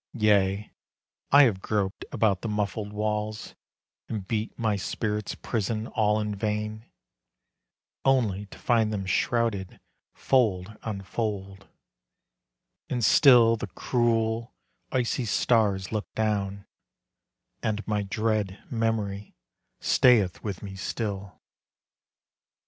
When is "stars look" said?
15.25-16.11